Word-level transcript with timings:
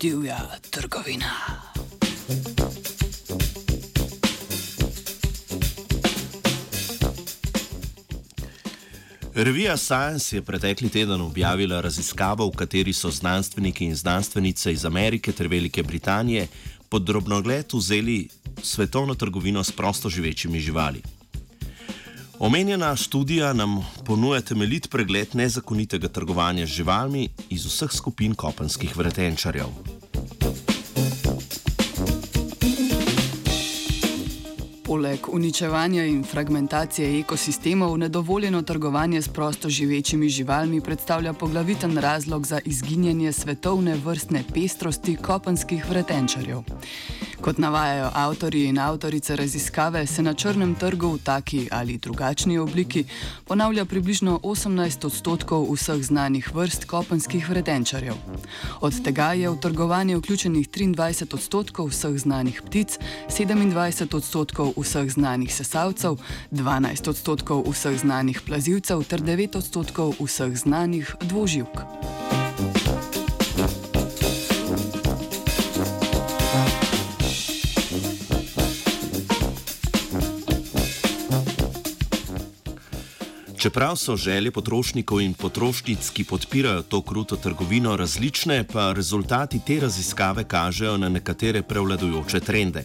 divja 0.00 0.36
trgovina. 0.70 1.30
Revija 9.34 9.76
Science 9.76 10.36
je 10.36 10.42
pretekli 10.42 10.88
teden 10.88 11.20
objavila 11.20 11.80
raziskavo, 11.80 12.46
v 12.46 12.56
kateri 12.56 12.92
so 12.92 13.10
znanstveniki 13.10 13.84
in 13.84 13.94
znanstvenice 13.94 14.72
iz 14.72 14.84
Amerike 14.84 15.32
ter 15.32 15.48
Velike 15.48 15.82
Britanije 15.82 16.48
pod 16.88 17.02
drobnogled 17.02 17.66
vzeli 17.72 18.28
svetovno 18.62 19.14
trgovino 19.14 19.64
s 19.64 19.72
prosto 19.72 20.08
živečimi 20.08 20.60
živali. 20.60 21.02
Omenjena 22.38 22.96
študija 22.96 23.52
nam 23.52 23.86
ponuja 24.04 24.40
temeljit 24.40 24.90
pregled 24.90 25.28
nezakonitega 25.32 26.08
trgovanja 26.08 26.66
z 26.66 26.68
živalmi 26.68 27.28
iz 27.50 27.64
vseh 27.66 27.92
skupin 27.92 28.34
kopenskih 28.34 28.96
vretenčarjev. 28.96 29.66
Poleg 34.84 35.28
uničevanja 35.32 36.04
in 36.04 36.24
fragmentacije 36.24 37.20
ekosistemov, 37.20 37.98
nedovoljeno 37.98 38.62
trgovanje 38.62 39.22
s 39.22 39.28
prosto 39.28 39.68
živečimi 39.68 40.28
živalmi 40.28 40.80
predstavlja 40.80 41.32
poglaviten 41.32 41.98
razlog 41.98 42.46
za 42.46 42.60
izginjanje 42.64 43.32
svetovne 43.32 43.96
vrstne 44.04 44.44
pestrosti 44.54 45.16
kopenskih 45.16 45.90
vretenčarjev. 45.90 46.62
Kot 47.40 47.58
navajajo 47.58 48.10
avtori 48.14 48.64
in 48.64 48.78
avtorice 48.78 49.36
raziskave, 49.36 50.06
se 50.06 50.22
na 50.22 50.34
črnem 50.34 50.74
trgu 50.74 51.08
v 51.14 51.18
taki 51.24 51.68
ali 51.70 51.98
drugačni 51.98 52.58
obliki 52.58 53.04
ponavlja 53.44 53.84
približno 53.84 54.40
18 54.42 55.06
odstotkov 55.06 55.68
vseh 55.74 56.02
znanih 56.02 56.54
vrst 56.54 56.84
kopenskih 56.84 57.48
vretenčarjev. 57.48 58.14
Od 58.80 59.02
tega 59.04 59.32
je 59.32 59.50
v 59.50 59.60
trgovanje 59.60 60.16
vključenih 60.16 60.68
23 60.68 61.34
odstotkov 61.34 61.92
vseh 61.92 62.18
znanih 62.18 62.62
ptic, 62.62 62.98
27 63.28 64.16
odstotkov 64.16 64.72
vseh 64.76 65.10
znanih 65.12 65.54
sesalcev, 65.54 66.16
12 66.52 67.08
odstotkov 67.08 67.64
vseh 67.70 68.00
znanih 68.00 68.40
plazilcev 68.40 69.04
ter 69.04 69.20
9 69.20 69.58
odstotkov 69.58 70.14
vseh 70.20 70.56
znanih 70.56 71.14
dvoživk. 71.20 72.15
Čeprav 83.56 83.96
so 83.96 84.16
želje 84.16 84.50
potrošnikov 84.50 85.20
in 85.20 85.34
potrošnic, 85.34 86.10
ki 86.10 86.24
podpirajo 86.24 86.82
to 86.82 87.00
kruto 87.02 87.36
trgovino, 87.36 87.96
različne, 87.96 88.64
pa 88.72 88.92
rezultati 88.92 89.60
te 89.66 89.80
raziskave 89.80 90.44
kažejo 90.44 90.96
na 90.96 91.08
nekatere 91.08 91.62
prevladujoče 91.62 92.40
trende. 92.40 92.84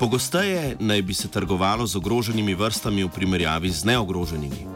Pogosteje 0.00 0.76
naj 0.80 1.02
bi 1.02 1.14
se 1.14 1.28
trgovalo 1.28 1.86
z 1.86 1.96
ogroženimi 1.96 2.54
vrstami 2.54 3.04
v 3.04 3.08
primerjavi 3.08 3.70
z 3.70 3.84
neogroženimi. 3.84 4.66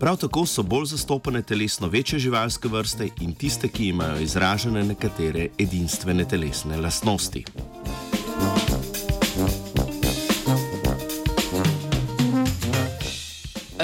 Prav 0.00 0.16
tako 0.16 0.46
so 0.46 0.62
bolj 0.62 0.86
zastopane 0.86 1.42
telesno 1.42 1.88
večje 1.88 2.18
živalske 2.18 2.68
vrste 2.68 3.08
in 3.20 3.34
tiste, 3.34 3.68
ki 3.68 3.88
imajo 3.88 4.20
izražene 4.20 4.84
nekatere 4.84 5.48
edinstvene 5.58 6.24
telesne 6.28 6.76
lastnosti. 6.76 7.44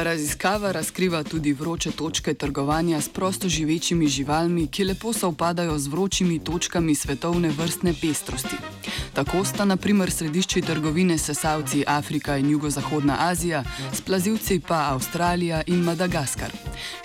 Raziskava 0.02 0.72
razkriva 0.72 1.22
tudi 1.22 1.52
vroče 1.52 1.90
točke 1.90 2.34
trgovanja 2.34 3.00
s 3.00 3.08
prosto 3.08 3.48
živečimi 3.48 4.08
živalmi, 4.08 4.66
ki 4.66 4.84
lepo 4.84 5.12
sovpadajo 5.12 5.78
z 5.78 5.88
vročimi 5.88 6.38
točkami 6.44 6.94
svetovne 6.94 7.50
vrstne 7.58 7.94
pestrosti. 8.00 8.56
Tako 9.14 9.44
sta 9.44 9.64
na 9.64 9.76
primer 9.76 10.10
središči 10.10 10.62
trgovine 10.62 11.18
sesalci 11.18 11.84
Afrika 11.86 12.36
in 12.36 12.50
jugozahodna 12.50 13.16
Azija, 13.20 13.64
s 13.92 14.00
plazilci 14.00 14.60
pa 14.68 14.88
Avstralija 14.90 15.62
in 15.66 15.84
Madagaskar. 15.84 16.50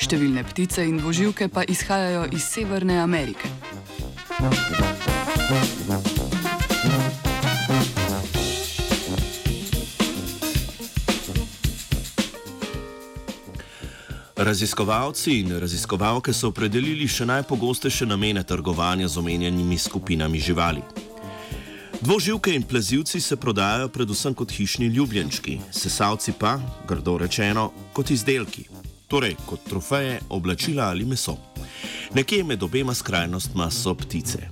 Številne 0.02 0.44
ptice 0.44 0.86
in 0.86 0.98
voživke 0.98 1.48
pa 1.48 1.64
izhajajo 1.64 2.26
iz 2.32 2.44
Severne 2.44 2.98
Amerike. 3.00 3.50
Thank 5.50 6.08
you. 6.08 6.17
Raziskovalci 14.38 15.40
in 15.40 15.60
raziskovalke 15.60 16.30
so 16.34 16.52
opredelili 16.52 17.08
še 17.10 17.26
najpogostejše 17.26 18.06
namene 18.06 18.44
trgovanja 18.46 19.08
z 19.10 19.18
omenjenimi 19.18 19.80
skupinami 19.82 20.38
živali. 20.38 20.84
Dvoživke 22.02 22.54
in 22.54 22.62
plezivci 22.62 23.22
se 23.22 23.36
prodajajo 23.36 23.90
predvsem 23.90 24.38
kot 24.38 24.54
hišni 24.54 24.92
ljubljenčki, 24.94 25.58
sesalci 25.74 26.36
pa, 26.38 26.60
grdo 26.86 27.18
rečeno, 27.18 27.72
kot 27.94 28.14
izdelki, 28.14 28.68
torej 29.10 29.34
kot 29.50 29.66
trofeje, 29.66 30.20
oblačila 30.30 30.92
ali 30.94 31.06
meso. 31.06 31.34
Nekje 32.14 32.44
med 32.44 32.64
obema 32.64 32.94
skrajnostma 32.94 33.72
so 33.72 33.96
ptice. 33.98 34.46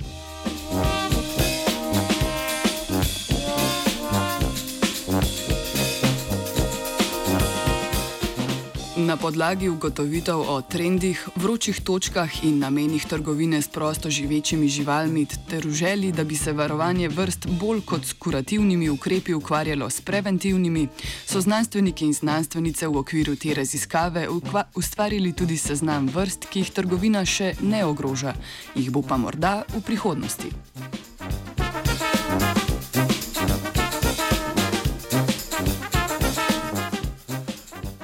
Na 9.05 9.17
podlagi 9.17 9.69
ugotovitev 9.69 10.39
o 10.49 10.61
trendih, 10.61 11.19
vročih 11.35 11.77
točkah 11.85 12.43
in 12.43 12.57
namenih 12.59 13.05
trgovine 13.05 13.61
s 13.61 13.67
prosto 13.67 14.09
živečimi 14.09 14.67
živalmi 14.67 15.27
ter 15.49 15.67
v 15.67 15.71
želji, 15.71 16.11
da 16.11 16.23
bi 16.23 16.35
se 16.35 16.53
varovanje 16.53 17.09
vrst 17.09 17.47
bolj 17.47 17.81
kot 17.85 18.05
s 18.05 18.13
kurativnimi 18.13 18.89
ukrepi 18.89 19.33
ukvarjalo 19.33 19.89
s 19.89 20.01
preventivnimi, 20.01 20.87
so 21.25 21.41
znanstveniki 21.41 22.05
in 22.05 22.13
znanstvenice 22.13 22.87
v 22.87 22.97
okviru 22.97 23.35
te 23.35 23.53
raziskave 23.53 24.27
ustvarili 24.75 25.33
tudi 25.33 25.57
seznam 25.57 26.09
vrst, 26.09 26.49
ki 26.49 26.59
jih 26.59 26.71
trgovina 26.71 27.25
še 27.25 27.53
ne 27.61 27.85
ogroža, 27.85 28.33
jih 28.75 28.89
bo 28.89 29.05
pa 29.05 29.17
morda 29.17 29.63
v 29.69 29.85
prihodnosti. 29.85 30.49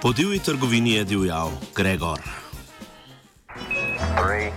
Po 0.01 0.13
divji 0.13 0.39
trgovini 0.39 0.91
je 0.91 1.03
divjal 1.03 1.51
Gregor. 1.75 2.19
Three, 4.17 4.49